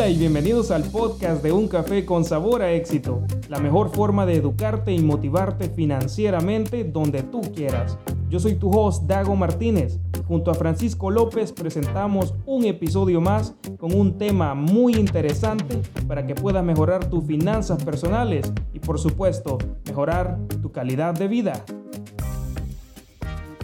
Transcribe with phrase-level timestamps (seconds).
[0.00, 4.24] Hola y bienvenidos al podcast de Un Café con Sabor a Éxito, la mejor forma
[4.24, 7.98] de educarte y motivarte financieramente donde tú quieras.
[8.30, 9.98] Yo soy tu host Dago Martínez.
[10.26, 16.34] Junto a Francisco López presentamos un episodio más con un tema muy interesante para que
[16.34, 21.62] puedas mejorar tus finanzas personales y por supuesto mejorar tu calidad de vida.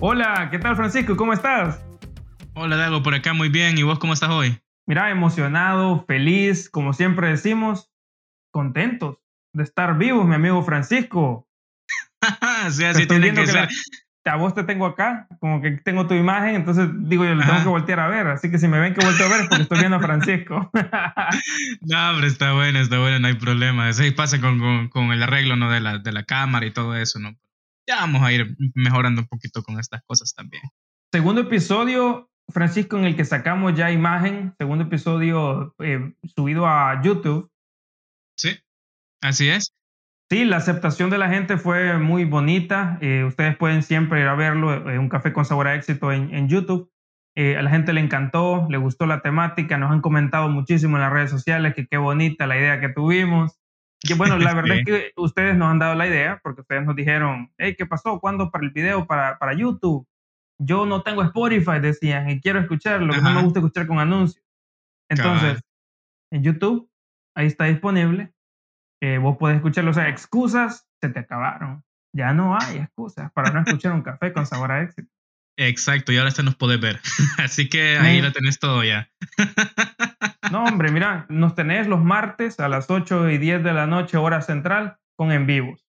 [0.00, 1.16] Hola, ¿qué tal Francisco?
[1.16, 1.80] ¿Cómo estás?
[2.52, 3.78] Hola Dago, por acá muy bien.
[3.78, 4.58] ¿Y vos cómo estás hoy?
[4.86, 7.90] Mira, emocionado, feliz, como siempre decimos,
[8.52, 9.18] contentos
[9.52, 11.48] de estar vivos, mi amigo Francisco.
[12.70, 13.68] sí, así tiene que ser.
[14.26, 17.62] a vos te tengo acá, como que tengo tu imagen, entonces digo yo, le tengo
[17.62, 19.62] que voltear a ver, así que si me ven que volteo a ver es porque
[19.62, 20.70] estoy viendo a Francisco.
[21.80, 23.88] no, pero está bueno, está bueno, no hay problema.
[23.88, 25.70] Eso pasa con, con, el arreglo ¿no?
[25.70, 27.36] de, la, de la cámara y todo eso, ¿no?
[27.88, 30.62] Ya vamos a ir mejorando un poquito con estas cosas también.
[31.12, 37.50] Segundo episodio Francisco, en el que sacamos ya imagen, segundo episodio eh, subido a YouTube.
[38.36, 38.58] Sí,
[39.20, 39.72] así es.
[40.30, 42.98] Sí, la aceptación de la gente fue muy bonita.
[43.00, 46.34] Eh, ustedes pueden siempre ir a verlo, eh, un café con sabor a éxito en,
[46.34, 46.90] en YouTube.
[47.36, 51.12] a la gente le encantó, le gustó la temática, nos han comentado muchísimo en las
[51.12, 53.58] redes sociales que qué bonita la idea que tuvimos.
[54.02, 56.96] Y bueno, la verdad es que ustedes nos han dado la idea porque ustedes nos
[56.96, 58.20] dijeron, hey, ¿qué pasó?
[58.20, 60.06] ¿Cuándo para el video para, para YouTube?
[60.58, 64.44] Yo no tengo Spotify, decían, y quiero escucharlo, que no me gusta escuchar con anuncios.
[65.10, 65.60] Entonces,
[66.32, 66.90] en YouTube,
[67.36, 68.32] ahí está disponible.
[69.02, 69.90] Eh, vos podés escucharlo.
[69.90, 71.84] O sea, excusas se te acabaron.
[72.14, 75.10] Ya no hay excusas para no escuchar un café con sabor a éxito.
[75.58, 77.00] Exacto, y ahora se nos puede ver.
[77.38, 79.10] Así que ahí lo tenés todo ya.
[80.52, 84.16] no, hombre, mira, nos tenés los martes a las 8 y 10 de la noche,
[84.16, 85.86] hora central, con en vivos.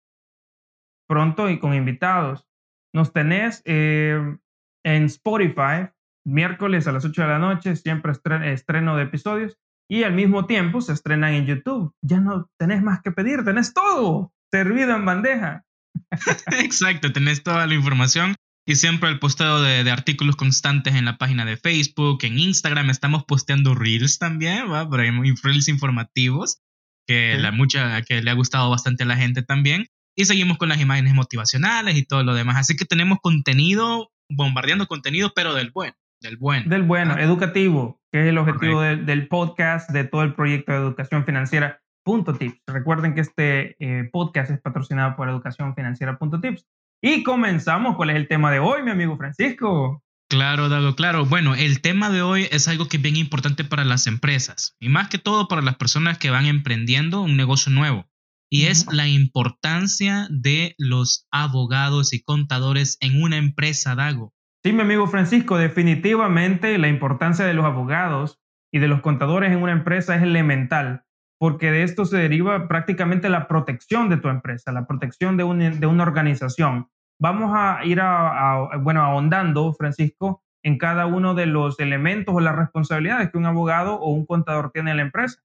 [1.07, 2.45] Pronto y con invitados.
[2.93, 4.37] Nos tenés eh,
[4.83, 5.89] en Spotify,
[6.25, 9.57] miércoles a las 8 de la noche, siempre estreno de episodios.
[9.89, 11.93] Y al mismo tiempo se estrenan en YouTube.
[12.01, 15.63] Ya no tenés más que pedir, tenés todo servido en bandeja.
[16.59, 18.35] Exacto, tenés toda la información
[18.67, 23.23] y siempre el posteo de, artículos constantes en la página de Facebook, en Instagram estamos
[23.23, 24.89] posteando reels también, ¿va?
[24.89, 26.59] Pero hay reels informativos
[27.07, 29.87] que, la mucha, que le ha gustado bastante a la gente también.
[30.17, 32.57] Y seguimos con las imágenes motivacionales y todo lo demás.
[32.57, 36.69] Así que tenemos contenido bombardeando contenido, pero del bueno, del bueno.
[36.69, 41.25] Del bueno, educativo, que es el objetivo del, podcast, de todo el proyecto de educación
[41.25, 41.81] financiera.
[42.03, 42.61] Punto tips.
[42.67, 46.17] Recuerden que este eh, podcast es patrocinado por Educación Financiera.
[46.41, 46.65] tips.
[47.01, 47.95] Y comenzamos.
[47.97, 50.01] ¿Cuál es el tema de hoy, mi amigo Francisco?
[50.29, 51.25] Claro, Dago, claro.
[51.25, 54.89] Bueno, el tema de hoy es algo que es bien importante para las empresas y
[54.89, 58.05] más que todo para las personas que van emprendiendo un negocio nuevo.
[58.49, 64.33] Y es la importancia de los abogados y contadores en una empresa, Dago.
[64.63, 68.39] Sí, mi amigo Francisco, definitivamente la importancia de los abogados
[68.71, 71.03] y de los contadores en una empresa es elemental,
[71.39, 75.87] porque de esto se deriva prácticamente la protección de tu empresa, la protección de, de
[75.87, 76.89] una organización.
[77.19, 82.55] Vamos a ir a, bueno, ahondando, Francisco, en cada uno de los elementos o las
[82.55, 85.39] responsabilidades que un abogado o un contador tiene en la empresa.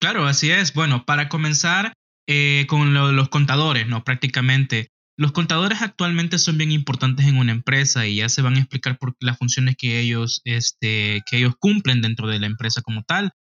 [0.00, 0.72] Claro, así es.
[0.72, 1.92] Bueno, para comenzar
[2.26, 4.02] eh, con los contadores, ¿no?
[4.04, 4.88] Prácticamente.
[5.18, 8.96] Los contadores actualmente son bien importantes en una empresa y ya se van a explicar
[8.96, 13.32] por las funciones que ellos, este, que ellos cumplen dentro de la empresa como tal.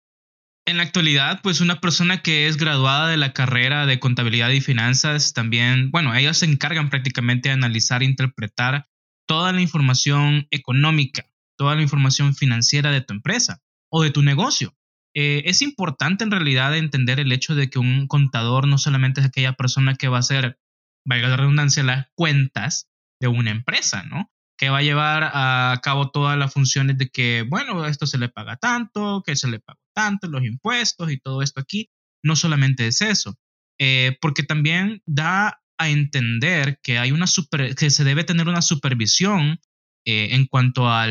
[0.68, 4.60] En la actualidad, pues una persona que es graduada de la carrera de contabilidad y
[4.60, 8.88] finanzas también, bueno, ellos se encargan prácticamente de analizar e interpretar
[9.26, 11.26] toda la información económica,
[11.58, 14.76] toda la información financiera de tu empresa o de tu negocio.
[15.16, 19.28] Eh, es importante en realidad entender el hecho de que un contador no solamente es
[19.28, 20.60] aquella persona que va a hacer,
[21.06, 22.88] valga la redundancia, las cuentas
[23.20, 24.32] de una empresa, ¿no?
[24.58, 28.30] Que va a llevar a cabo todas las funciones de que, bueno, esto se le
[28.30, 31.90] paga tanto, que se le paga tanto, los impuestos y todo esto aquí.
[32.24, 33.38] No solamente es eso,
[33.80, 38.62] eh, porque también da a entender que hay una super, que se debe tener una
[38.62, 39.60] supervisión
[40.06, 41.08] eh, en cuanto a,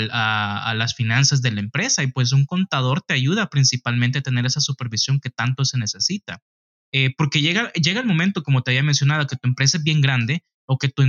[0.75, 4.61] las finanzas de la empresa y pues un contador te ayuda principalmente a tener esa
[4.61, 6.43] supervisión que tanto se necesita.
[6.93, 10.00] Eh, porque llega, llega el momento, como te había mencionado, que tu empresa es bien
[10.00, 11.05] grande o que tu,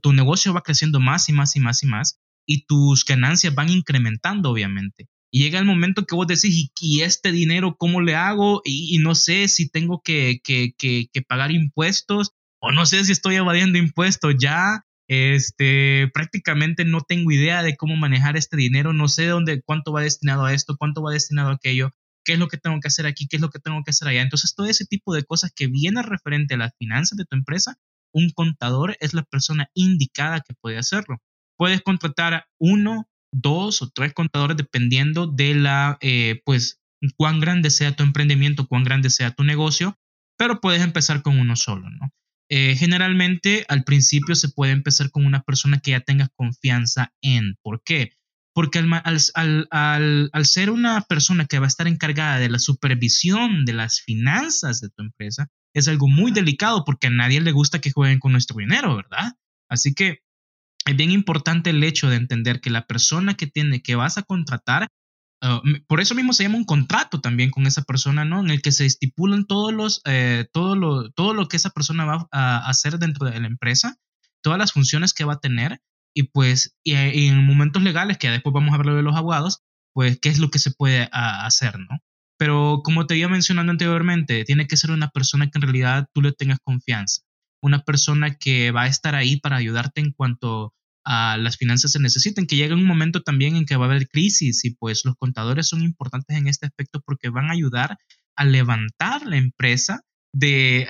[0.00, 3.70] tu negocio va creciendo más y más y más y más y tus ganancias van
[3.70, 5.08] incrementando, obviamente.
[5.30, 8.60] Y llega el momento que vos decís, ¿y, este dinero cómo le hago?
[8.64, 13.36] Y, no sé si tengo que, que, que, pagar impuestos o no sé si estoy
[13.36, 19.26] evadiendo impuestos ya este, prácticamente no tengo idea de cómo manejar este dinero, no sé
[19.26, 21.90] dónde, cuánto va destinado a esto, cuánto va destinado a aquello,
[22.24, 24.08] qué es lo que tengo que hacer aquí, qué es lo que tengo que hacer
[24.08, 24.22] allá.
[24.22, 27.76] Entonces, todo ese tipo de cosas que viene referente a las finanzas de tu empresa,
[28.14, 31.18] un contador es la persona indicada que puede hacerlo.
[31.56, 36.80] Puedes contratar uno, dos o tres contadores dependiendo de la, eh, pues,
[37.16, 39.98] cuán grande sea tu emprendimiento, cuán grande sea tu negocio,
[40.38, 42.12] pero puedes empezar con uno solo, ¿no?
[42.54, 47.56] Eh, generalmente al principio se puede empezar con una persona que ya tenga confianza en.
[47.62, 48.12] ¿Por qué?
[48.52, 53.72] Porque al, al, ser una persona que va a estar encargada de la supervisión de
[53.72, 57.90] las finanzas de tu empresa, es algo muy delicado porque a nadie le gusta que
[57.90, 59.32] jueguen con nuestro dinero, ¿verdad?
[59.70, 60.18] Así que
[60.84, 64.24] es bien importante el hecho de entender que la persona que tiene, que vas a
[64.24, 64.88] contratar,
[65.42, 68.40] ah, por eso mismo se llama un contrato también con esa persona, ¿no?
[68.40, 72.04] En el que se estipulan todos los, eh, todo, lo, todo lo que esa persona
[72.04, 73.98] va a hacer dentro de la empresa,
[74.42, 75.80] todas las funciones que va a tener
[76.14, 79.62] y pues y, en momentos legales, que después vamos a hablar de los abogados,
[79.94, 82.00] pues qué es lo que se puede hacer, ¿no?
[82.38, 86.22] Pero como te iba mencionando anteriormente, tiene que ser una persona que en realidad tú
[86.22, 87.22] le tengas confianza,
[87.62, 92.00] una persona que va a estar ahí para ayudarte en cuanto a las finanzas se
[92.00, 95.14] necesiten, que llegue un momento también en que va a haber crisis y pues los
[95.16, 97.98] contadores son importantes en este aspecto porque van a ayudar
[98.36, 100.02] a levantar la empresa
[100.34, 100.86] de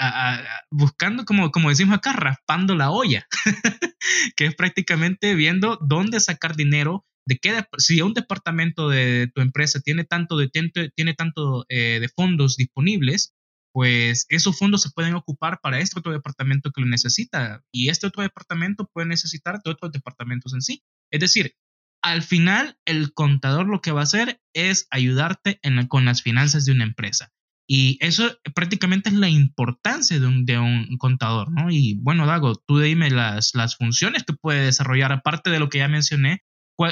[0.70, 3.26] buscando, como, como decimos acá, raspando la olla,
[4.36, 9.80] que es prácticamente viendo dónde sacar dinero, de qué, si un departamento de tu empresa
[9.80, 13.34] tiene tanto de, tiene, tanto eh, de fondos disponibles,
[13.72, 18.06] pues esos fondos se pueden ocupar para este otro departamento que lo necesita y este
[18.06, 20.82] otro departamento puede necesitar de otros departamentos en sí.
[21.10, 21.54] Es decir,
[22.02, 26.72] al final el contador lo que va a hacer es ayudarte con las finanzas de
[26.72, 27.32] una empresa.
[27.66, 30.26] Y eso prácticamente es la importancia de
[30.58, 31.70] un, contador, ¿no?
[31.70, 35.88] Y bueno, Dago, tú dime las, funciones que puede desarrollar, aparte de lo que ya
[35.88, 36.42] mencioné,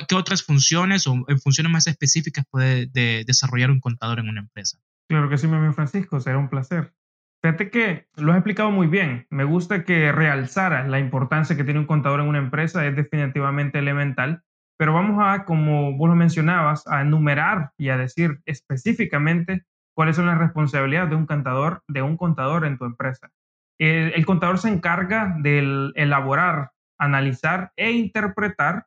[0.08, 4.78] ¿qué otras funciones o funciones más específicas puede desarrollar un contador en una empresa?
[5.10, 6.94] Claro que sí, mi amigo Francisco, será un placer.
[7.42, 9.26] Fíjate que lo has explicado muy bien.
[9.28, 13.80] Me gusta que realzaras la importancia que tiene un contador en una empresa, es definitivamente
[13.80, 14.44] elemental.
[14.78, 19.66] Pero vamos a, como vos lo mencionabas, a enumerar y a decir específicamente
[19.96, 23.32] cuáles son las responsabilidades de un contador, de un contador en tu empresa.
[23.80, 28.86] El, contador se encarga de elaborar, analizar e interpretar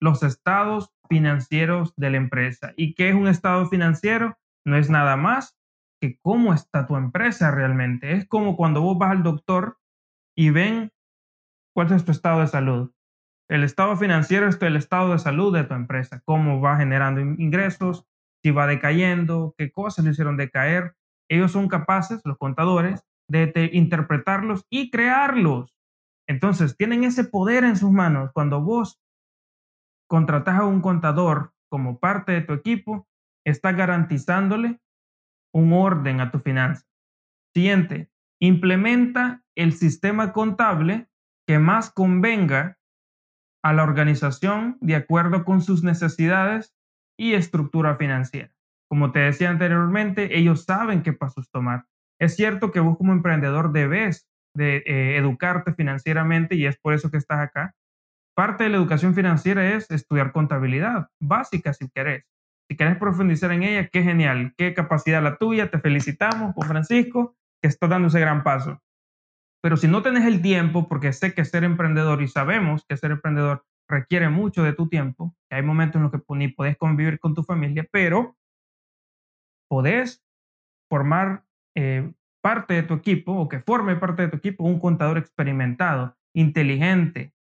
[0.00, 2.72] los estados financieros de la empresa.
[2.78, 4.38] ¿Y qué es un estado financiero?
[4.64, 5.56] No es nada más
[6.00, 8.12] que cómo está tu empresa realmente.
[8.12, 9.78] Es como cuando vos vas al doctor
[10.36, 10.92] y ven
[11.74, 12.92] cuál es tu estado de salud.
[13.48, 18.06] El estado financiero es el estado de salud de tu empresa, cómo va generando ingresos,
[18.42, 20.94] si va decayendo, qué cosas le hicieron decaer.
[21.28, 25.74] Ellos son capaces, los contadores, de, interpretarlos y crearlos.
[26.28, 28.30] Entonces, tienen ese poder en sus manos.
[28.32, 29.00] Cuando vos
[30.08, 33.08] contratas a un contador como parte de tu equipo,
[33.44, 34.80] estás garantizándole
[35.52, 36.86] un orden a tu finanza.
[37.54, 38.10] Siguiente,
[38.40, 41.08] implementa el sistema contable
[41.46, 42.78] que más convenga
[43.62, 46.74] a la organización de acuerdo con sus necesidades
[47.18, 48.52] y estructura financiera.
[48.88, 51.86] Como te decía anteriormente, ellos saben qué pasos tomar.
[52.18, 57.10] Es cierto que vos como emprendedor debes de eh, educarte financieramente y es por eso
[57.10, 57.74] que estás acá.
[58.34, 62.24] Parte de la educación financiera es estudiar contabilidad básica si querés.
[62.70, 67.34] Si querés profundizar en ella, qué genial, qué capacidad la tuya, te felicitamos con Francisco,
[67.60, 68.80] que está dando ese gran paso.
[69.60, 73.10] Pero si no tenés el tiempo, porque sé que ser emprendedor y sabemos que ser
[73.10, 77.18] emprendedor requiere mucho de tu tiempo, que hay momentos en los que ni podés convivir
[77.18, 78.36] con tu familia, pero
[79.68, 80.22] podés
[80.88, 81.42] formar
[81.74, 86.16] eh, parte de tu equipo o que forme parte de tu equipo un contador experimentado,
[86.36, 87.34] inteligente,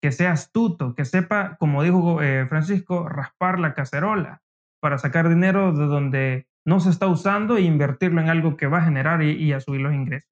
[0.00, 4.40] que sea astuto, que sepa, como dijo eh, Francisco, raspar la cacerola
[4.80, 8.78] para sacar dinero de donde no se está usando e invertirlo en algo que va
[8.78, 10.30] a generar y, a subir los ingresos.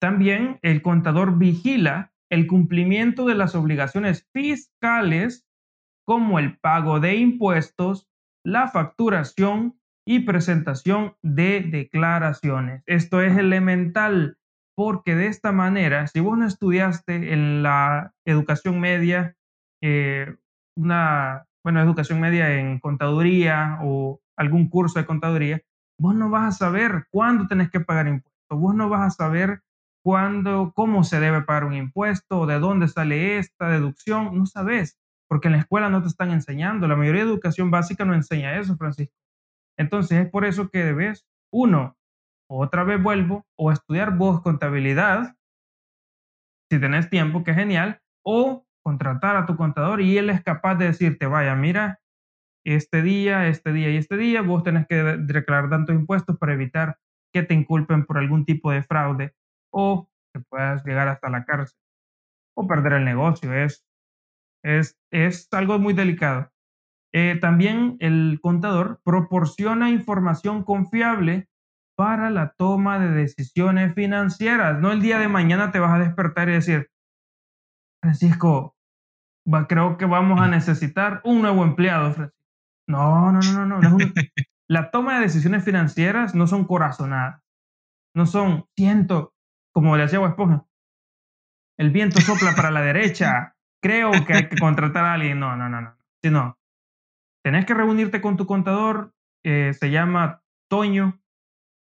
[0.00, 5.46] También el contador vigila el cumplimiento de las obligaciones fiscales
[6.06, 8.08] como el pago de impuestos,
[8.44, 12.82] la facturación y presentación de declaraciones.
[12.86, 14.38] Esto es elemental
[14.74, 19.36] porque de esta manera, si vos no estudiaste en la educación media,
[19.82, 20.34] eh,
[20.74, 25.62] una, bueno, educación media en contaduría o algún curso de contaduría,
[25.98, 29.62] vos no vas a saber cuándo tenés que pagar impuestos, vos no vas a saber
[30.02, 35.48] cuándo, cómo se debe pagar un impuesto, de dónde sale esta deducción, no sabes, porque
[35.48, 36.88] en la escuela no te están enseñando.
[36.88, 39.14] La mayoría de educación básica no enseña eso, Francisco.
[39.78, 41.96] Entonces es por eso que debes, uno,
[42.50, 45.36] otra vez vuelvo, o estudiar vos contabilidad,
[46.70, 50.86] si tenés tiempo, que genial, o contratar a tu contador y él es capaz de
[50.86, 52.00] decirte, vaya, mira,
[52.64, 56.98] este día, este día y este día, vos tenés que declarar tantos impuestos para evitar
[57.32, 59.34] que te inculpen por algún tipo de fraude
[59.72, 61.78] o que puedas llegar hasta la cárcel
[62.54, 63.52] o perder el negocio.
[63.52, 63.84] Es,
[64.62, 66.50] es, es algo muy delicado.
[67.14, 71.48] Eh, también el contador proporciona información confiable
[71.96, 74.80] para la toma de decisiones financieras.
[74.80, 76.90] No el día de mañana te vas a despertar y decir,
[78.02, 78.76] Francisco,
[79.52, 82.32] va, creo que vamos a necesitar un nuevo empleado.
[82.88, 83.96] No, no, no, no, no.
[84.68, 87.40] la toma de decisiones financieras no son corazonadas.
[88.14, 89.34] No son, siento,
[89.72, 90.66] como le decía Esponja,
[91.78, 95.38] el viento sopla para la derecha, creo que hay que contratar a alguien.
[95.40, 95.96] No, no, no, no.
[96.22, 96.58] Sino,
[97.42, 101.20] tenés que reunirte con tu contador, eh, se llama Toño.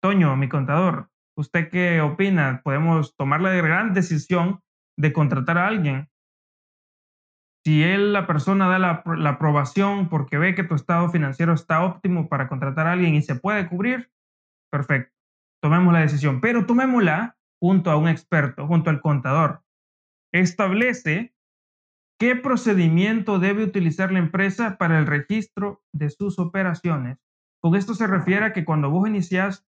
[0.03, 2.61] Toño, mi contador, ¿usted qué opina?
[2.65, 4.61] Podemos tomar la gran decisión
[5.01, 6.09] de contratar a alguien.
[7.65, 11.85] Si él, la persona, da la, la aprobación porque ve que tu estado financiero está
[11.85, 14.11] óptimo para contratar a alguien y se puede cubrir,
[14.71, 15.15] perfecto.
[15.63, 19.63] Tomemos la decisión, pero tomémosla junto a un experto, junto al contador.
[20.33, 21.35] Establece
[22.21, 27.17] ¿Qué procedimiento debe utilizar la empresa para el registro de sus operaciones?
[27.63, 29.67] Con esto se refiere a que cuando vos inicias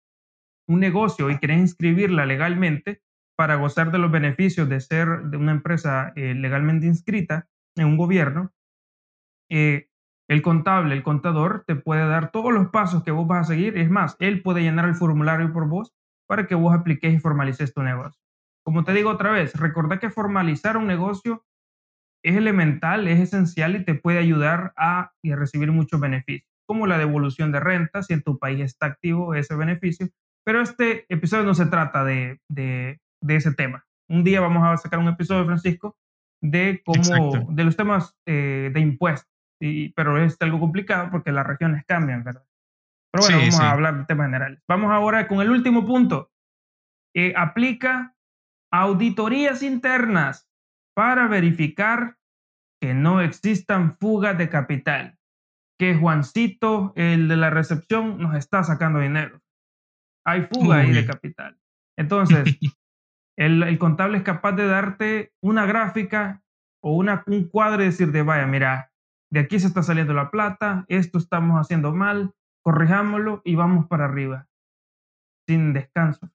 [0.68, 3.02] un negocio y querés inscribirla legalmente
[3.36, 7.98] para gozar de los beneficios de ser de una empresa eh, legalmente inscrita en un
[7.98, 8.54] gobierno,
[9.50, 9.90] eh,
[10.28, 13.78] el contable, el contador, te puede dar todos los pasos que vos vas a seguir.
[13.78, 15.94] Es más, él puede llenar el formulario por vos
[16.28, 18.20] para que vos apliques y formalices tu negocio.
[18.64, 21.46] Como te digo otra vez, recordá que formalizar un negocio
[22.24, 27.52] es elemental, es esencial y te puede ayudar a, recibir muchos beneficios, como la devolución
[27.52, 30.10] de rentas si en tu país está activo ese beneficio.
[30.44, 32.40] Pero este episodio no se trata de,
[33.28, 33.86] ese tema.
[34.10, 35.98] Un día vamos a sacar un episodio, Francisco,
[36.42, 39.32] de cómo, de los temas eh, de impuestos,
[39.96, 42.46] pero es algo complicado porque las regiones cambian, ¿verdad?
[43.12, 44.62] Pero bueno, vamos a hablar de temas generales.
[44.68, 46.32] Vamos ahora con el último punto.
[47.16, 48.14] Eh, aplica
[48.72, 50.50] auditorías internas
[50.94, 52.18] para verificar
[52.82, 55.18] que no existan fugas de capital,
[55.80, 59.40] que Juancito, el de la recepción, nos está sacando dinero.
[60.26, 61.58] Hay fuga ahí de capital.
[61.98, 62.44] Entonces,
[63.38, 66.44] el, contable es capaz de darte una gráfica
[66.82, 68.92] o una, un cuadro y decirte, vaya, mira,
[69.32, 74.06] de aquí se está saliendo la plata, esto estamos haciendo mal, corrijámoslo y vamos para
[74.06, 74.48] arriba,
[75.48, 76.30] sin descanso.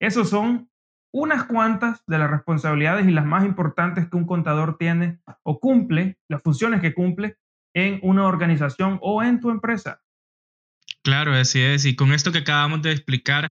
[0.00, 0.70] Esos son
[1.12, 6.18] unas cuantas de las responsabilidades y las más importantes que un contador tiene o cumple,
[6.28, 7.36] las funciones que cumple
[7.74, 10.02] en una organización o en tu empresa.
[11.02, 11.84] Claro, así es.
[11.84, 13.48] Y con esto que acabamos de explicar,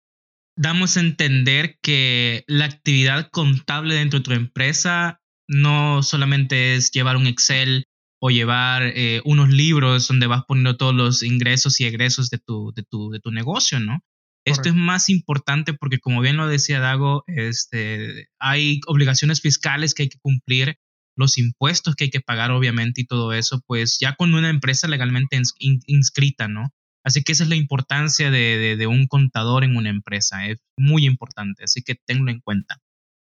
[0.55, 7.17] damos a entender que la actividad contable dentro de tu empresa no solamente es llevar
[7.17, 7.86] un Excel
[8.22, 12.72] o llevar eh, unos libros donde vas poniendo todos los ingresos y egresos de tu,
[12.75, 14.00] de tu, de tu negocio, ¿no?
[14.43, 20.03] Esto es más importante porque, como bien lo decía Dago, este, hay obligaciones fiscales que
[20.03, 20.77] hay que cumplir,
[21.15, 24.88] los impuestos que hay que pagar, obviamente, y todo eso, pues ya con una empresa
[24.88, 26.74] legalmente inscrita, ¿no?
[27.03, 31.63] Así que esa es la importancia de, un contador en una empresa, es muy importante,
[31.63, 32.79] así que tenlo en cuenta.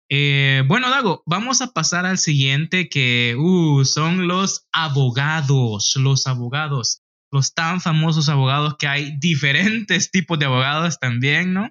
[0.10, 7.02] Eh, bueno, Dago, vamos a pasar al siguiente que uh, son los abogados, los abogados
[7.36, 11.70] los tan famosos abogados que hay diferentes tipos de abogados también, ¿no?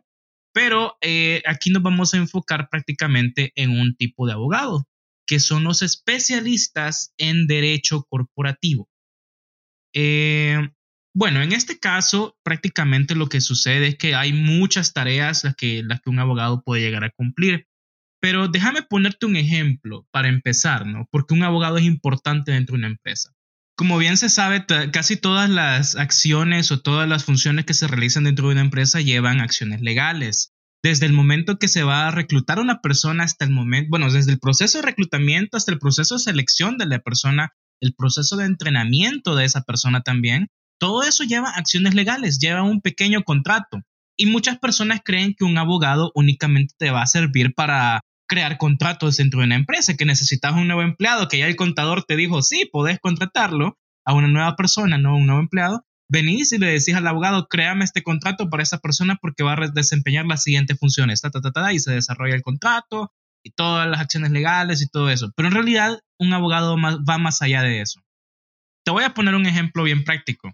[0.53, 4.87] Pero eh, aquí nos vamos a enfocar prácticamente en un tipo de abogado,
[5.27, 8.89] que son los especialistas en derecho corporativo.
[9.95, 10.59] Eh,
[11.14, 15.83] bueno, en este caso, prácticamente lo que sucede es que hay muchas tareas las que,
[15.85, 17.68] las que un abogado puede llegar a cumplir.
[18.21, 21.06] Pero déjame ponerte un ejemplo para empezar, ¿no?
[21.12, 23.30] Porque un abogado es importante dentro de una empresa.
[23.76, 28.25] Como bien se sabe, casi todas las acciones o todas las funciones que se realizan
[28.25, 30.52] dentro de una empresa llevan acciones legales.
[30.83, 34.12] Desde el momento que se va a reclutar a una persona hasta el momento, bueno,
[34.12, 38.37] desde el proceso de reclutamiento hasta el proceso de selección de la persona, el proceso
[38.37, 43.81] de entrenamiento de esa persona también, todo eso lleva acciones legales, lleva un pequeño contrato.
[44.16, 49.16] Y muchas personas creen que un abogado únicamente te va a servir para crear contratos
[49.16, 52.43] dentro de una empresa, que necesitas un nuevo empleado, que ya el contador te dijo,
[52.43, 56.95] sí, podés contratarlo a una nueva persona, no un nuevo empleado, venís y le decís
[56.95, 61.21] al abogado, créame este contrato para esa persona porque va a desempeñar las siguientes funciones,
[61.21, 63.12] ta, ta, ta, ta, y se desarrolla el contrato
[63.43, 65.33] y todas las acciones legales y todo eso.
[65.37, 68.00] Pero en realidad un abogado va más allá de eso.
[68.85, 70.52] Te voy a poner un ejemplo bien práctico.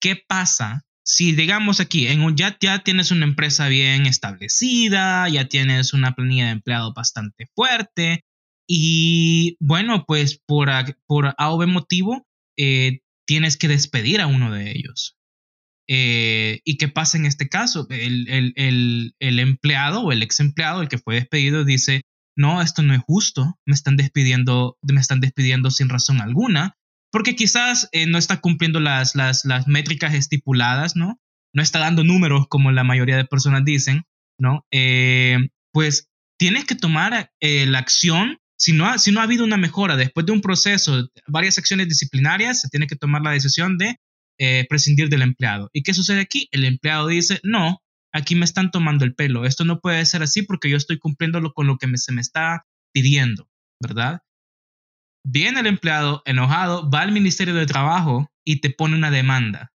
[0.00, 5.94] ¿Qué pasa si digamos aquí, en ya, ya tienes una empresa bien establecida, ya tienes
[5.94, 8.24] una planilla de empleados bastante fuerte
[8.68, 10.68] y bueno, pues por,
[11.06, 12.26] por A o B motivo
[12.58, 15.16] eh, tienes que despedir a uno de ellos.
[15.88, 17.86] Eh, ¿Y qué pasa en este caso?
[17.88, 22.02] El, el, el, empleado o el ex empleado, el que fue despedido, dice,
[22.36, 26.76] no, esto no es justo, me están despidiendo, me están despidiendo sin razón alguna,
[27.10, 31.20] porque quizás eh, no está cumpliendo las, las, las métricas estipuladas, ¿no?
[31.54, 34.04] No está dando números como la mayoría de personas dicen,
[34.38, 34.66] ¿no?
[34.72, 38.38] Eh, pues tienes que tomar eh, la acción.
[38.58, 41.88] Si no, ha, si no ha habido una mejora después de un proceso, varias acciones
[41.88, 43.96] disciplinarias, se tiene que tomar la decisión de
[44.68, 45.68] prescindir del empleado.
[45.72, 46.46] ¿Y qué sucede aquí?
[46.52, 49.44] El empleado dice, no, aquí me están tomando el pelo.
[49.44, 52.64] Esto no puede ser así porque yo estoy cumpliendo con lo que se me está
[52.92, 53.48] pidiendo,
[53.82, 54.20] ¿verdad?
[55.24, 59.72] Viene el empleado enojado, va al Ministerio de Trabajo y te pone una demanda.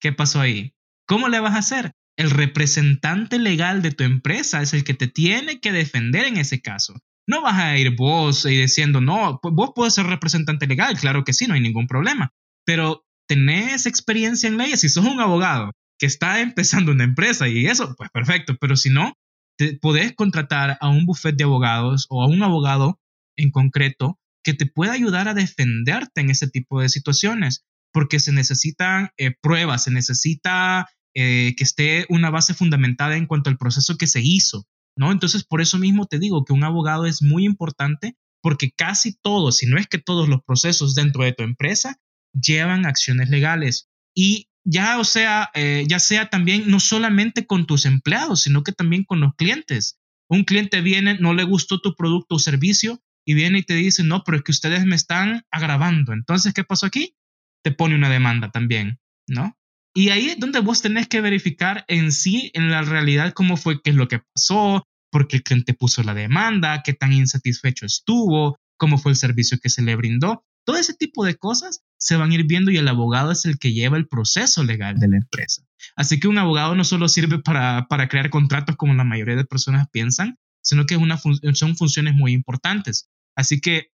[0.00, 0.74] ¿Qué pasó ahí?
[1.06, 1.92] ¿Cómo le vas a hacer?
[2.16, 6.60] El representante legal de tu empresa es el que te tiene que defender en ese
[6.60, 6.94] caso.
[7.28, 11.32] No vas a ir vos y diciendo, no, vos puedes ser representante legal, claro que
[11.32, 12.32] sí, no hay ningún problema.
[12.64, 17.66] Pero tenés experiencia en leyes, si sos un abogado que está empezando una empresa y
[17.66, 19.14] eso, pues perfecto, pero si no,
[19.58, 22.98] te podés contratar a un buffet de abogados o a un abogado
[23.36, 24.18] en concreto
[24.48, 29.34] que te pueda ayudar a defenderte en ese tipo de situaciones, porque se necesitan eh,
[29.42, 34.22] pruebas, se necesita eh, que esté una base fundamentada en cuanto al proceso que se
[34.22, 35.12] hizo, ¿no?
[35.12, 39.58] Entonces, por eso mismo te digo que un abogado es muy importante porque casi todos,
[39.58, 41.98] si no es que todos los procesos dentro de tu empresa
[42.32, 47.84] llevan acciones legales y ya, o sea, eh, ya sea también no solamente con tus
[47.84, 49.98] empleados, sino que también con los clientes.
[50.26, 54.04] Un cliente viene, no le gustó tu producto o servicio, y viene y te dice,
[54.04, 56.14] no, pero es que ustedes me están agravando.
[56.14, 57.14] Entonces, ¿qué pasó aquí?
[57.62, 59.54] Te pone una demanda también, ¿no?
[59.94, 63.82] Y ahí es donde vos tenés que verificar en sí, en la realidad, cómo fue,
[63.82, 64.82] qué es lo que pasó,
[65.12, 69.58] por qué el cliente puso la demanda, qué tan insatisfecho estuvo, cómo fue el servicio
[69.62, 70.42] que se le brindó.
[70.64, 73.58] Todo ese tipo de cosas se van a ir viendo y el abogado es el
[73.58, 75.66] que lleva el proceso legal de la empresa.
[75.96, 79.44] Así que un abogado no solo sirve para, para crear contratos como la mayoría de
[79.44, 81.18] personas piensan, sino que una
[81.52, 83.10] son funciones muy importantes.
[83.38, 83.92] Así que,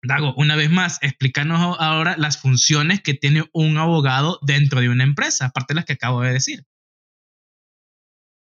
[0.00, 5.02] Dago, una vez más, explícanos ahora las funciones que tiene un abogado dentro de una
[5.02, 6.64] empresa, aparte de las que acabo de decir.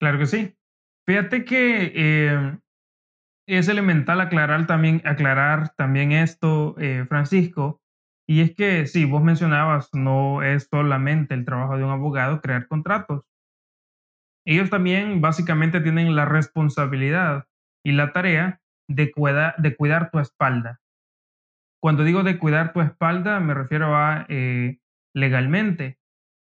[0.02, 0.54] Claro que sí.
[1.08, 2.58] Fíjate que eh,
[3.48, 7.80] es elemental aclarar también, aclarar también esto, eh, Francisco,
[8.28, 12.68] y es que sí, vos mencionabas, no es solamente el trabajo de un abogado crear
[12.68, 13.24] contratos.
[14.46, 17.46] Ellos también básicamente tienen la responsabilidad
[17.86, 20.80] y la tarea de, cuidar tu espalda.
[21.82, 24.80] Cuando digo de cuidar tu espalda, me refiero a eh,
[25.13, 26.00] legalmente.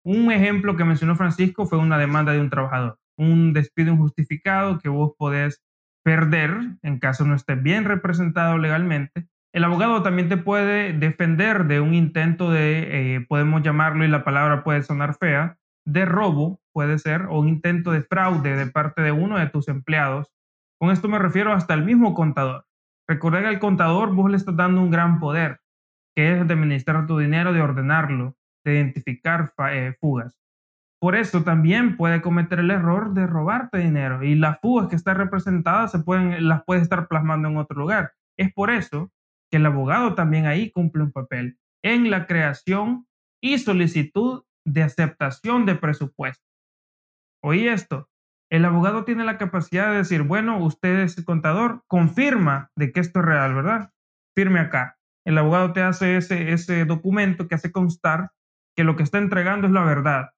[0.05, 4.89] Un ejemplo que mencionó Francisco fue una demanda de un trabajador, un despido injustificado que
[4.89, 5.63] vos podés
[6.05, 9.27] perder en caso no estés bien representado legalmente.
[9.53, 14.23] El abogado también te puede defender de un intento de, eh, podemos llamarlo y la
[14.23, 19.03] palabra puede sonar fea, de robo, puede ser, o un intento de fraude de parte
[19.03, 20.36] de uno de tus empleados
[20.79, 22.67] con esto me refiero hasta el mismo contador.
[23.09, 25.61] Recordar que al contador vos le estás dando un gran poder,
[26.15, 30.39] que es de administrar tu dinero, de ordenarlo, de identificar eh, fugas.
[31.01, 35.17] Por eso también puede cometer el error de robarte dinero y las fugas que están
[35.17, 38.13] representadas se pueden, las puede estar plasmando en otro lugar.
[38.37, 39.13] Es por eso
[39.51, 43.07] que el abogado también ahí cumple un papel en la creación
[43.41, 46.45] y solicitud de aceptación de presupuesto.
[47.43, 48.09] Oí esto,
[48.51, 53.01] el abogado tiene la capacidad de decir, bueno, usted es el contador, confirma de que
[53.01, 53.93] esto es real, ¿verdad?
[54.35, 54.99] Firme acá.
[55.25, 58.31] El abogado te hace ese, ese documento que hace constar
[58.77, 60.31] que lo que está entregando es la verdad.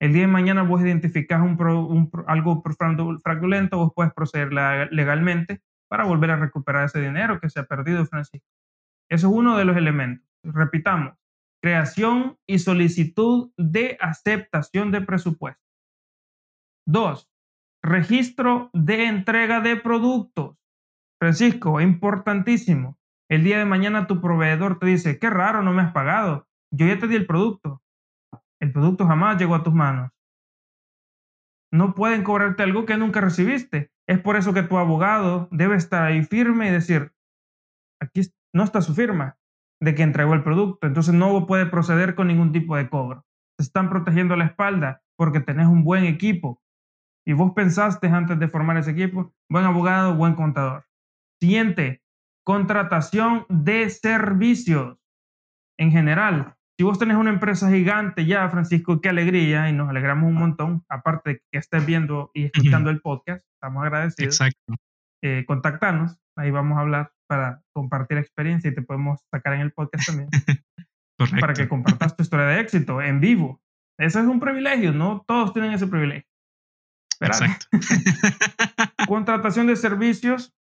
[0.00, 6.30] El día de mañana vos identificás un, algo fraudulento, vos puedes proceder legalmente para volver
[6.30, 8.46] a recuperar ese dinero que se ha perdido, Francisco.
[9.08, 10.26] Eso es uno de los elementos.
[10.44, 11.14] Repitamos,
[11.62, 15.62] creación y solicitud de aceptación de presupuesto.
[16.86, 17.28] Dos,
[17.82, 20.56] Registro de entrega de productos.
[21.20, 22.98] Francisco, importantísimo.
[23.30, 26.48] El día de mañana tu proveedor te dice, qué raro, no me has pagado.
[26.72, 27.82] Yo ya te di el producto.
[28.60, 30.10] El producto jamás llegó a tus manos.
[31.72, 33.92] No pueden cobrarte algo que nunca recibiste.
[34.08, 37.12] Es por eso que tu abogado debe estar ahí firme y decir,
[38.00, 38.22] aquí
[38.54, 39.36] no está su firma
[39.80, 40.86] de que entregó el producto.
[40.86, 43.26] Entonces no puede proceder con ningún tipo de cobro.
[43.58, 46.62] Te están protegiendo la espalda porque tenés un buen equipo,
[47.28, 50.86] y vos pensaste antes de formar ese equipo, buen abogado, buen contador.
[51.38, 52.00] Siguiente,
[52.42, 54.96] contratación de servicios.
[55.78, 60.26] En general, si vos tenés una empresa gigante ya, Francisco, qué alegría y nos alegramos
[60.26, 64.40] un montón, aparte de que estés viendo y escuchando el podcast, estamos agradecidos.
[64.40, 64.74] Exacto.
[65.22, 69.72] Eh, contactanos, ahí vamos a hablar para compartir experiencia y te podemos sacar en el
[69.72, 70.30] podcast también.
[71.42, 73.60] Para que compartas tu historia de éxito en vivo.
[73.98, 76.30] Ese es un privilegio, no todos tienen ese privilegio.
[77.20, 77.66] Exacto.
[79.08, 80.54] Contratación de servicios.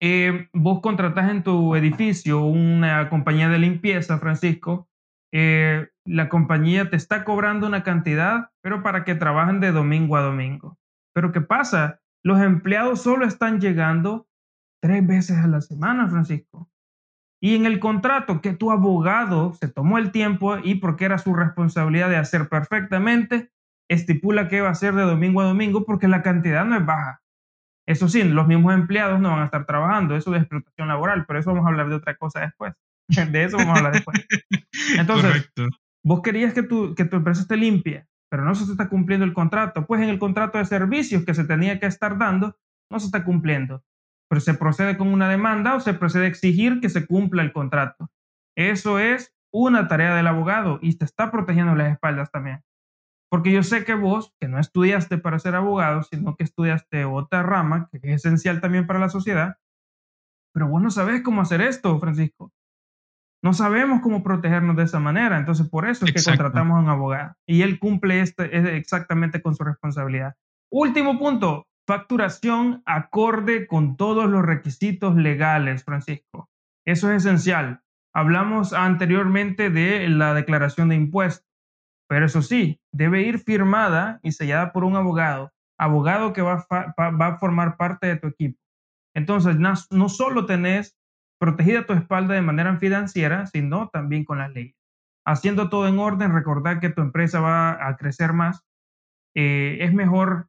[0.00, 4.88] eh, vos contratás en tu edificio una compañía de limpieza, Francisco,
[5.32, 10.22] eh, la compañía te está cobrando una cantidad, pero para que trabajen de domingo a
[10.22, 10.78] domingo.
[11.14, 12.00] Pero ¿qué pasa?
[12.22, 14.28] Los empleados solo están llegando
[14.82, 16.70] tres veces a la semana, Francisco.
[17.42, 21.34] Y en el contrato que tu abogado se tomó el tiempo y porque era su
[21.34, 23.50] responsabilidad de hacer perfectamente,
[23.94, 27.22] estipula que va a ser de domingo a domingo porque la cantidad no es baja.
[27.86, 31.38] Eso sí, los mismos empleados no van a estar trabajando, eso de explotación laboral, pero
[31.38, 32.74] eso vamos a hablar de otra cosa después.
[33.32, 34.26] De eso vamos a hablar después.
[34.98, 35.50] Entonces,
[36.02, 39.34] vos querías que tu, que tu empresa esté limpia, pero no se está cumpliendo el
[39.34, 39.86] contrato.
[39.86, 42.56] Pues en el contrato de servicios que se tenía que estar dando,
[42.90, 43.84] no se está cumpliendo
[44.28, 47.52] pero se procede con una demanda o se procede a exigir que se cumpla el
[47.52, 48.10] contrato.
[48.56, 52.60] Eso es una tarea del abogado y te está protegiendo las espaldas también.
[53.34, 57.42] Porque yo sé que vos, que no estudiaste para ser abogado, sino que estudiaste otra
[57.42, 59.56] rama, que es esencial también para la sociedad,
[60.52, 62.52] pero vos no sabés cómo hacer esto, Francisco.
[63.42, 66.88] No sabemos cómo protegernos de esa manera, entonces por eso es que contratamos a un
[66.88, 70.36] abogado y él cumple este, exactamente con su responsabilidad.
[70.70, 76.50] Último punto, Facturación acorde con todos los requisitos legales, Francisco.
[76.86, 77.80] Eso es esencial.
[78.14, 81.44] Hablamos anteriormente de la declaración de impuestos,
[82.08, 87.38] pero eso sí, debe ir firmada y sellada por un abogado, abogado que va, a
[87.38, 88.58] formar parte de tu equipo.
[89.14, 90.96] Entonces, no, solo tenés
[91.38, 94.76] protegida tu espalda de manera financiera, sino también con las leyes.
[95.26, 98.62] Haciendo todo en orden, recordar que tu empresa va a crecer más.
[99.34, 100.48] Eh, es mejor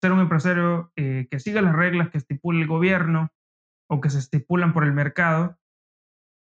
[0.00, 3.30] ser un empresario eh, que siga las reglas que estipula el gobierno
[3.88, 5.58] o que se estipulan por el mercado,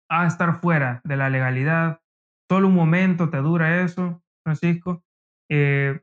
[0.08, 2.00] a estar fuera de la legalidad.
[2.48, 5.04] Solo un momento te dura eso, Francisco.
[5.50, 6.00] Eh,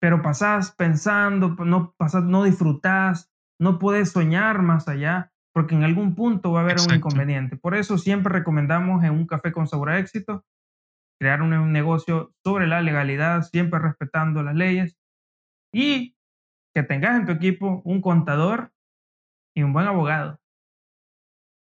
[0.00, 6.14] pero pasás pensando, no, pasás, no disfrutás, no puedes soñar más allá, porque en algún
[6.14, 7.56] punto va a haber un inconveniente.
[7.56, 10.44] Por eso siempre recomendamos en un café con sabor a éxito
[11.20, 14.96] crear un negocio sobre la legalidad, siempre respetando las leyes
[15.72, 16.16] y
[16.74, 18.72] que tengas en tu equipo un contador
[19.54, 20.38] y un buen abogado.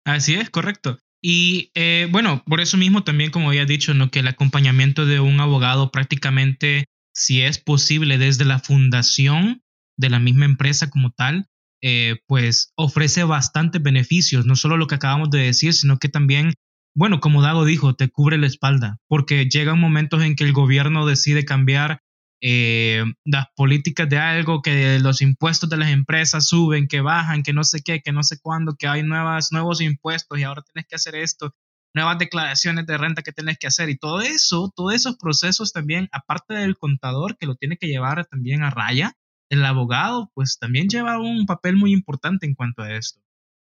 [0.05, 0.99] Así es, correcto.
[1.23, 4.11] Y eh, bueno, por eso mismo también, como había dicho, ¿no?
[4.11, 9.63] que el acompañamiento de un abogado prácticamente, si es posible, desde la fundación
[9.99, 11.47] de la misma empresa como tal,
[11.83, 16.55] eh, pues ofrece bastantes beneficios, no solo lo que acabamos de decir, sino que también,
[16.95, 21.07] bueno, como Dago dijo, te cubre la espalda, porque llegan momentos en que el gobierno
[21.07, 22.01] decide cambiar
[22.41, 27.53] eh, las políticas de algo, que los impuestos de las empresas suben, que bajan, que
[27.53, 30.89] no sé qué, que no sé cuándo, que hay nuevas, nuevos impuestos y ahora tienes
[30.89, 31.55] que hacer esto,
[31.95, 36.09] nuevas declaraciones de renta que tienes que hacer y todo eso, todos esos procesos también,
[36.13, 39.13] aparte del contador que lo tiene que llevar también a raya,
[39.51, 43.21] el abogado pues también lleva un papel muy importante en cuanto a esto.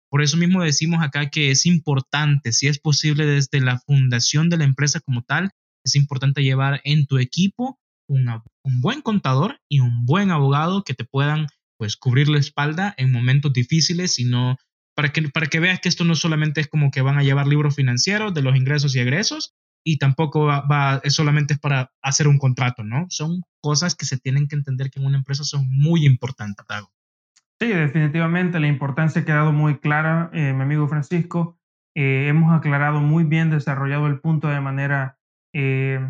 [0.09, 4.59] Por eso mismo decimos acá que es importante, si es posible desde la fundación de
[4.59, 5.51] la empresa como tal,
[5.85, 11.05] es importante llevar en tu equipo un buen contador y un buen abogado que te
[11.05, 11.47] puedan
[11.79, 14.57] pues cubrir la espalda en momentos difíciles, sino
[14.95, 17.47] para que, para que veas que esto no solamente es como que van a llevar
[17.47, 22.29] libros financieros de los ingresos y egresos, y tampoco va, es solamente es para hacer
[22.29, 23.07] un contrato, ¿no?
[23.09, 26.65] Son cosas que se tienen que entender que en una empresa son muy importantes,
[27.61, 31.61] Sí, definitivamente la importancia ha quedado muy clara, eh, mi amigo Francisco.
[31.95, 35.19] Eh, hemos aclarado muy bien, desarrollado el punto de manera
[35.55, 36.01] eh,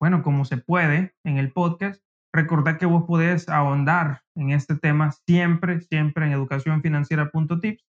[0.00, 2.02] bueno, como se puede en el podcast,
[2.32, 7.84] recordad que vos podés ahondar en este tema siempre, siempre en educacionfinanciera.tips,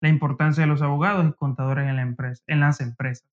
[0.00, 3.28] la importancia de los abogados y contadores en, la empresa, en las empresas.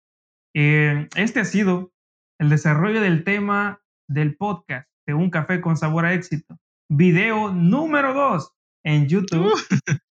[0.55, 1.91] Eh, este ha sido
[2.39, 6.57] el desarrollo del tema del podcast de Un Café con Sabor a Éxito.
[6.89, 8.53] Video número dos
[8.85, 9.53] en YouTube.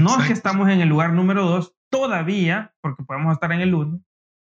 [0.00, 3.74] no es que estamos en el lugar número dos todavía, porque podemos estar en el
[3.74, 4.00] uno,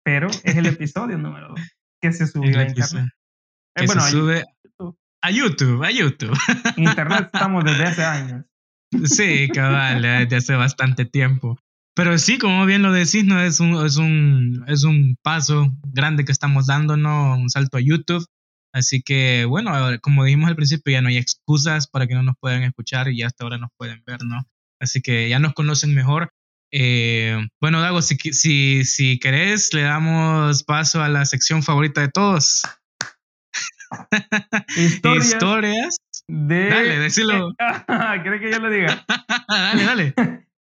[0.04, 1.60] pero es el episodio número dos
[2.02, 3.10] que se subió a internet.
[3.76, 4.46] Eh, bueno, se sube
[5.22, 6.38] a YouTube, a YouTube.
[6.78, 8.46] Internet estamos desde hace años.
[9.06, 11.58] Sí, cabal, desde hace bastante tiempo.
[11.96, 13.40] Pero sí, como bien lo decís, ¿no?
[13.42, 17.38] Es un, es un, es un paso grande que estamos dando, ¿no?
[17.38, 18.26] Un salto a YouTube.
[18.74, 22.36] Así que, bueno, como dijimos al principio, ya no hay excusas para que no nos
[22.40, 24.44] puedan escuchar y hasta ahora nos pueden ver, ¿no?
[24.80, 26.32] Así que ya nos conocen mejor.
[26.74, 32.08] Eh, bueno, Dago, si, si, si querés, le damos paso a la sección favorita de
[32.08, 32.62] todos.
[34.78, 36.70] Historias, de.
[36.70, 37.54] Dale, decilo.
[38.24, 39.06] ¿Crees que yo lo diga?
[39.50, 40.14] dale, dale.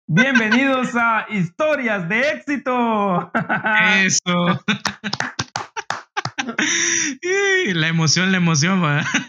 [0.07, 3.33] Bienvenidos a Historias de éxito.
[4.05, 4.63] Eso.
[7.75, 8.81] la emoción, la emoción.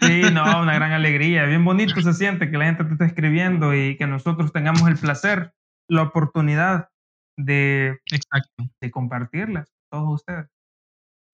[0.02, 1.44] Sí, no, una gran alegría.
[1.46, 4.96] Bien bonito se siente que la gente te esté escribiendo y que nosotros tengamos el
[4.96, 5.52] placer
[5.88, 6.88] la oportunidad
[7.36, 8.64] de, Exacto.
[8.80, 10.46] de compartirlas, todos ustedes.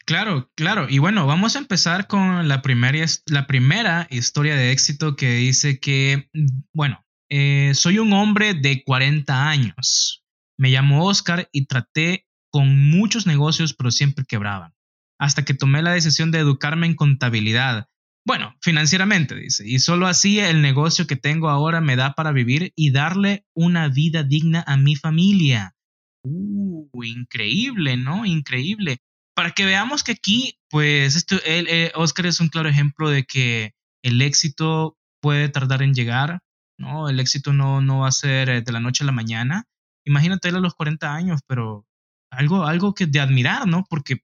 [0.06, 0.86] Claro, claro.
[0.88, 5.80] Y bueno, vamos a empezar con la primera, la primera historia de éxito que dice
[5.80, 6.28] que,
[6.74, 10.24] bueno, eh, soy un hombre de 40 años.
[10.58, 14.74] Me llamo Oscar y traté con muchos negocios, pero siempre quebraban.
[15.18, 17.88] Hasta que tomé la decisión de educarme en contabilidad.
[18.26, 19.68] Bueno, financieramente, dice.
[19.68, 23.88] Y solo así el negocio que tengo ahora me da para vivir y darle una
[23.88, 25.74] vida digna a mi familia.
[26.22, 28.24] Uh, increíble, ¿no?
[28.24, 28.98] Increíble
[29.34, 33.74] para que veamos que aquí, pues, esto, eh, Oscar es un claro ejemplo de que
[34.02, 36.40] el éxito puede tardar en llegar,
[36.78, 37.08] ¿no?
[37.08, 39.64] El éxito no, no va a ser eh, de la noche a la mañana.
[40.06, 41.86] Imagínate él a los 40 años, pero
[42.30, 43.84] algo, algo que de admirar, ¿no?
[43.88, 44.18] Porque,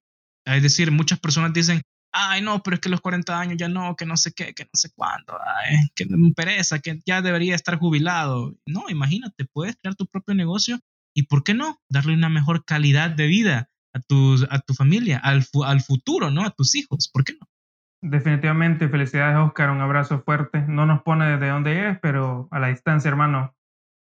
[0.46, 3.96] es decir, muchas personas dicen, ay, no, pero es que los 40 años ya no,
[3.96, 7.78] que no sé qué, que no sé cuándo, ay, que pereza, que ya debería estar
[7.78, 8.54] jubilado.
[8.66, 10.78] No, imagínate, puedes crear tu propio negocio
[11.14, 11.80] y, ¿por qué no?
[11.88, 16.44] Darle una mejor calidad de vida a, tus, a tu familia, al, al futuro, ¿no?
[16.44, 17.46] A tus hijos, ¿por qué no?
[18.02, 20.62] Definitivamente, felicidades Oscar, un abrazo fuerte.
[20.66, 23.54] No nos pone desde dónde es, pero a la distancia, hermano.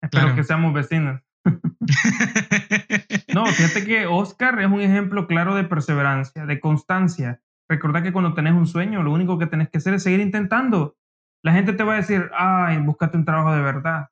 [0.02, 1.22] Espero que seamos vecinos.
[3.34, 7.42] no, fíjate que Oscar es un ejemplo claro de perseverancia, de constancia.
[7.70, 10.98] Recordad que cuando tenés un sueño, lo único que tenés que hacer es seguir intentando.
[11.44, 14.10] La gente te va a decir, ay, búscate un trabajo de verdad,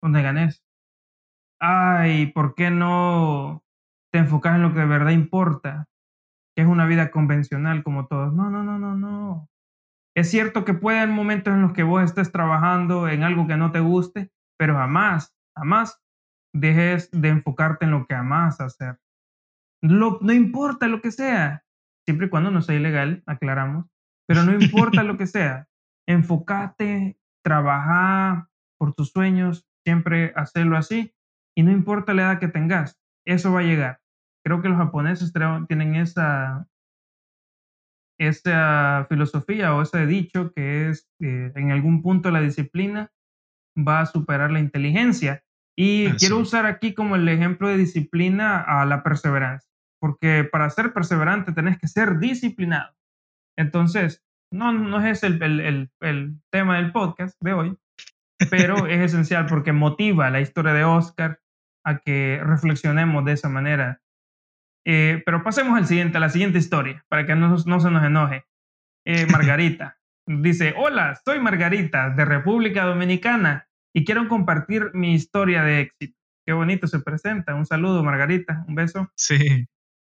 [0.00, 0.64] donde ganes.
[1.60, 3.64] Ay, ¿por qué no
[4.14, 5.88] te enfocas en lo que de verdad importa,
[6.54, 8.32] que es una vida convencional como todos.
[8.32, 9.50] No, no, no, no, no.
[10.16, 13.56] Es cierto que puede haber momentos en los que vos estés trabajando en algo que
[13.56, 16.00] no te guste, pero jamás, jamás
[16.54, 19.00] dejes de enfocarte en lo que amas hacer.
[19.82, 21.63] no importa lo que sea,
[22.06, 23.86] siempre y cuando no sea ilegal, aclaramos,
[24.26, 25.68] pero no importa lo que sea,
[26.06, 31.14] enfócate, trabaja por tus sueños, siempre hacerlo así,
[31.56, 34.00] y no importa la edad que tengas, eso va a llegar
[34.44, 36.68] creo que los japoneses tienen esa,
[38.18, 43.10] esa filosofía o ese dicho que es que en algún punto la disciplina
[43.76, 45.42] va a superar la inteligencia.
[45.76, 49.68] Y quiero usar aquí como el ejemplo de disciplina a la perseverancia,
[50.04, 52.94] porque para ser perseverante tenés que ser disciplinado.
[53.56, 57.78] Entonces, no, no es el, el, el tema del podcast de hoy,
[58.50, 61.40] pero es esencial porque motiva la historia de Oscar
[61.86, 64.02] a que reflexionemos de esa manera
[64.86, 68.04] eh, pero pasemos al siguiente, a la siguiente historia, para que no, no se nos
[68.04, 68.44] enoje.
[69.06, 75.80] Eh, Margarita dice, hola, soy Margarita de República Dominicana y quiero compartir mi historia de
[75.80, 76.18] éxito.
[76.46, 77.54] Qué bonito se presenta.
[77.54, 78.66] Un saludo, Margarita.
[78.68, 79.10] Un beso.
[79.16, 79.66] Sí.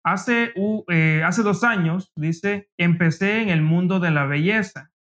[0.05, 0.53] Hace,
[0.89, 4.91] eh, hace dos años, dice, empecé en el mundo de la belleza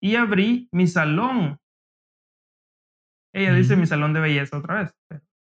[0.00, 1.58] y abrí mi salón.
[3.34, 4.94] Ella dice mi salón de belleza otra vez.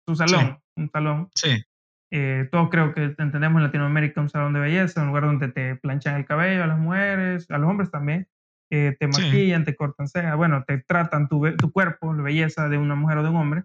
[0.06, 1.28] Su salón, un salón.
[1.35, 1.64] Sí.
[2.12, 5.74] Eh, todos creo que entendemos en Latinoamérica un salón de belleza, un lugar donde te
[5.74, 8.28] planchan el cabello a las mujeres, a los hombres también,
[8.70, 12.78] eh, te maquillan, te cortan cejas, bueno, te tratan tu, tu cuerpo, la belleza de
[12.78, 13.64] una mujer o de un hombre.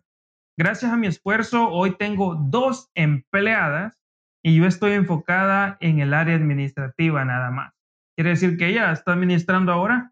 [0.58, 4.00] Gracias a mi esfuerzo, hoy tengo dos empleadas
[4.46, 7.74] y yo estoy enfocada en el área administrativa nada más.
[8.16, 10.12] Quiere decir que ella está administrando ahora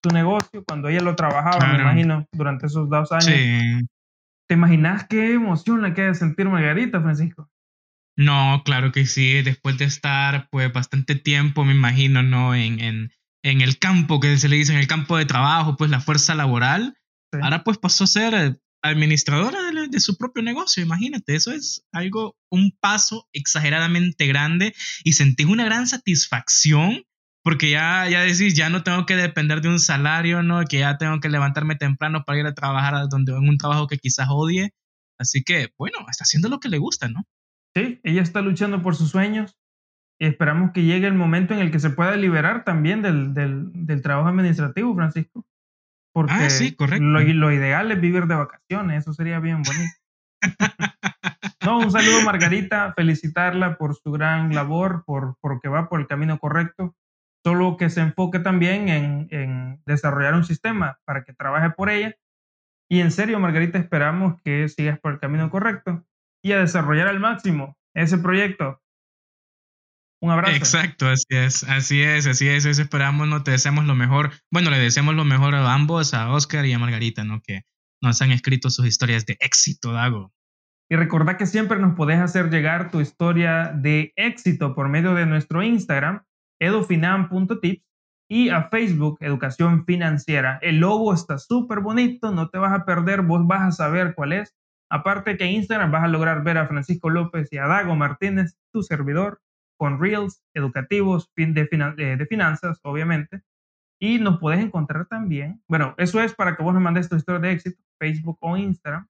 [0.00, 3.26] tu negocio cuando ella lo trabajaba, me imagino, durante esos dos años.
[3.26, 3.86] Sí.
[4.48, 7.50] ¿Te imaginas qué emoción le queda sentir Margarita, Francisco?
[8.16, 9.42] No, claro que sí.
[9.42, 12.54] Después de estar pues bastante tiempo, me imagino, ¿no?
[12.54, 13.12] En, en,
[13.44, 16.34] en el campo, que se le dice, en el campo de trabajo, pues la fuerza
[16.34, 16.96] laboral.
[17.42, 22.72] Ahora pues pasó a ser administradora de, su propio negocio, imagínate, eso es algo, un
[22.80, 27.04] paso exageradamente grande y sentís una gran satisfacción
[27.42, 30.62] porque ya, ya decís, ya no tengo que depender de un salario, ¿no?
[30.64, 33.96] Que ya tengo que levantarme temprano para ir a trabajar donde, en un trabajo que
[33.96, 34.74] quizás odie.
[35.18, 37.22] Así que, bueno, está haciendo lo que le gusta, ¿no?
[37.74, 39.56] Sí, ella está luchando por sus sueños
[40.18, 44.02] y esperamos que llegue el momento en el que se pueda liberar también del, del
[44.02, 45.46] trabajo administrativo, Francisco.
[46.12, 47.04] Porque ah, sí, correcto.
[47.04, 49.94] Lo, lo, ideal es vivir de vacaciones, eso sería bien bonito.
[51.64, 56.06] no, un saludo Margarita, felicitarla por su gran labor, por, por que va por el
[56.06, 56.96] camino correcto
[57.44, 62.14] solo que se enfoque también en, desarrollar un sistema para que trabaje por ella.
[62.88, 66.04] Y en serio, Margarita, esperamos que sigas por el camino correcto
[66.42, 68.82] y a desarrollar al máximo ese proyecto.
[70.22, 70.54] Un abrazo.
[70.54, 74.30] Exacto, así es, así es, así es, eso esperamos, no te deseamos lo mejor.
[74.50, 77.40] Bueno, le deseamos lo mejor a ambos, a Oscar y a Margarita, ¿no?
[77.40, 77.62] Que
[78.02, 80.32] nos han escrito sus historias de éxito, Dago.
[80.90, 85.24] Y recordad que siempre nos podés hacer llegar tu historia de éxito por medio de
[85.24, 86.24] nuestro Instagram,
[86.60, 87.84] edufinan.tips
[88.28, 90.58] y a Facebook Educación Financiera.
[90.62, 94.32] El logo está súper bonito, no te vas a perder, vos vas a saber cuál
[94.32, 94.56] es.
[94.90, 98.56] Aparte que en Instagram vas a lograr ver a Francisco López y a Dago Martínez,
[98.72, 99.40] tu servidor,
[99.80, 103.40] con reels educativos de, de finanzas, obviamente.
[103.98, 107.40] Y nos puedes encontrar también, bueno, eso es para que vos nos mandes tu historia
[107.40, 109.08] de éxito, Facebook o Instagram.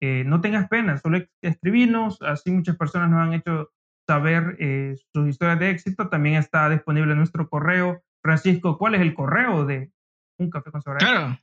[0.00, 3.70] Eh, no tengas pena, solo escribirnos, así muchas personas nos han hecho
[4.08, 6.08] saber eh, sus historias de éxito.
[6.08, 8.02] También está disponible nuestro correo.
[8.22, 9.92] Francisco, ¿cuál es el correo de
[10.38, 10.98] Un Café con Sabor?
[10.98, 11.38] Claro,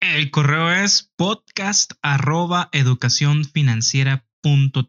[0.00, 1.94] el correo es podcast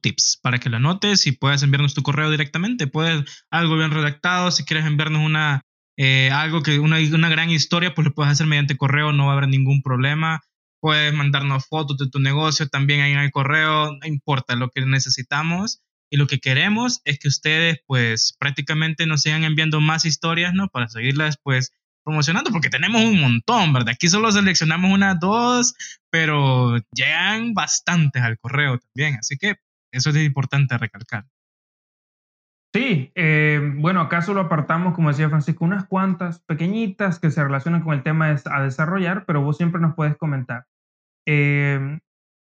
[0.01, 2.87] tips para que lo anotes y puedas enviarnos tu correo directamente.
[2.87, 5.61] Puedes algo bien redactado, si quieres enviarnos una
[5.97, 9.33] eh, algo que una, una gran historia, pues lo puedes hacer mediante correo, no va
[9.33, 10.41] a haber ningún problema.
[10.81, 14.85] Puedes mandarnos fotos de tu negocio también ahí en el correo, no importa lo que
[14.85, 20.53] necesitamos y lo que queremos es que ustedes pues prácticamente nos sigan enviando más historias,
[20.53, 20.67] ¿no?
[20.67, 21.71] Para seguirlas pues
[22.05, 23.93] promocionando, porque tenemos un montón, ¿verdad?
[23.95, 25.75] Aquí solo seleccionamos unas dos,
[26.09, 29.55] pero llegan bastantes al correo también, así que
[29.91, 31.25] eso es importante recalcar.
[32.73, 37.81] Sí, eh, bueno, acá solo apartamos, como decía Francisco, unas cuantas pequeñitas que se relacionan
[37.81, 40.65] con el tema a desarrollar, pero vos siempre nos puedes comentar.
[41.25, 41.99] Eh,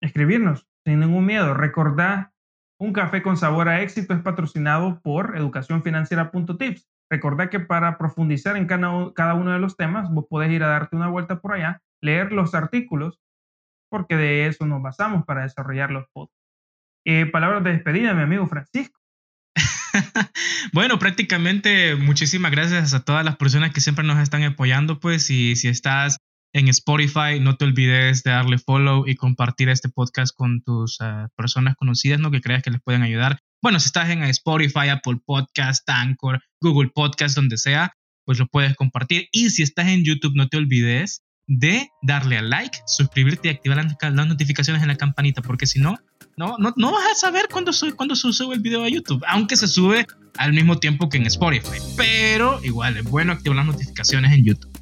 [0.01, 1.53] escribirnos sin ningún miedo.
[1.53, 2.33] Recordá,
[2.81, 6.88] un café con sabor a éxito es patrocinado por educacionfinanciera.tips.
[7.11, 10.97] Recordá que para profundizar en cada uno de los temas, vos podés ir a darte
[10.97, 13.21] una vuelta por allá, leer los artículos,
[13.90, 16.45] porque de eso nos basamos para desarrollar los podcasts.
[17.07, 18.99] Eh, palabras de despedida, mi amigo Francisco.
[20.73, 25.55] bueno, prácticamente muchísimas gracias a todas las personas que siempre nos están apoyando, pues, y
[25.57, 26.19] si estás
[26.55, 31.27] en Spotify, no te olvides de darle follow y compartir este podcast con tus eh,
[31.37, 32.31] personas conocidas, ¿no?
[32.31, 33.40] Que creas que les pueden ayudar.
[33.64, 37.94] Bueno, si estás en Spotify, Apple Podcast, Anchor, Google Podcast, donde sea,
[38.27, 39.27] pues lo puedes compartir.
[39.33, 43.83] Y si estás en YouTube, no te olvides de darle a like, suscribirte y activar
[43.83, 45.96] las, notificaciones en la campanita, porque si no,
[46.37, 46.59] no,
[46.92, 50.53] vas a saber cuándo, cuándo se sube el video a YouTube, aunque se sube al
[50.53, 51.79] mismo tiempo que en Spotify.
[51.96, 54.79] Pero igual es bueno activar las notificaciones en YouTube.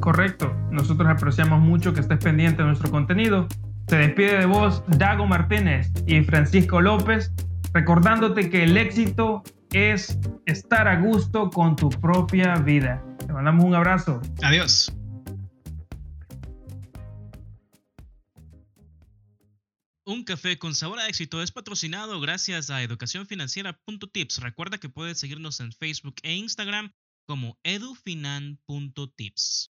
[0.00, 3.46] Correcto, nosotros apreciamos mucho que estés pendiente de nuestro contenido.
[3.86, 7.30] Se despide de vos Dago Martínez y Francisco López,
[7.76, 13.04] recordándote que el éxito es estar a gusto con tu propia vida.
[13.18, 14.22] Te mandamos un abrazo.
[14.42, 14.90] Adiós.
[20.06, 24.38] Un café con sabor a éxito es patrocinado gracias a educacionfinanciera.tips.
[24.38, 26.94] Recuerda que puedes seguirnos en Facebook e Instagram
[27.26, 29.75] como edufinan.tips.